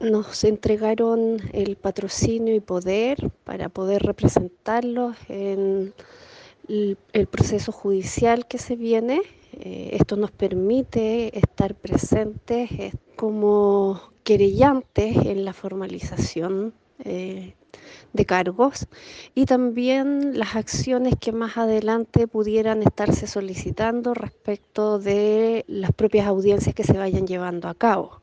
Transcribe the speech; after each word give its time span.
nos 0.00 0.44
entregaron 0.44 1.38
el 1.52 1.76
patrocinio 1.76 2.54
y 2.54 2.60
poder 2.60 3.30
para 3.44 3.68
poder 3.68 4.02
representarlos 4.02 5.16
en 5.28 5.92
el 6.68 7.26
proceso 7.26 7.72
judicial 7.72 8.46
que 8.46 8.58
se 8.58 8.76
viene. 8.76 9.20
Eh, 9.52 9.90
esto 9.92 10.16
nos 10.16 10.30
permite 10.30 11.36
estar 11.36 11.74
presentes 11.74 12.70
eh, 12.72 12.92
como 13.16 14.00
querellantes 14.22 15.16
en 15.16 15.44
la 15.44 15.52
formalización 15.52 16.72
eh, 17.04 17.54
de 18.12 18.24
cargos 18.26 18.86
y 19.34 19.46
también 19.46 20.38
las 20.38 20.56
acciones 20.56 21.14
que 21.20 21.32
más 21.32 21.56
adelante 21.56 22.26
pudieran 22.26 22.82
estarse 22.82 23.26
solicitando 23.26 24.14
respecto 24.14 24.98
de 24.98 25.64
las 25.68 25.92
propias 25.92 26.26
audiencias 26.26 26.74
que 26.74 26.84
se 26.84 26.98
vayan 26.98 27.26
llevando 27.26 27.68
a 27.68 27.74
cabo. 27.74 28.18